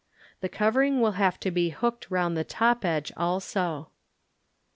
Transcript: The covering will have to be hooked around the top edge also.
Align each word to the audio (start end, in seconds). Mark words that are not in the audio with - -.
The 0.39 0.49
covering 0.49 0.99
will 0.99 1.11
have 1.11 1.39
to 1.41 1.51
be 1.51 1.69
hooked 1.69 2.11
around 2.11 2.33
the 2.33 2.43
top 2.43 2.83
edge 2.83 3.11
also. 3.15 3.89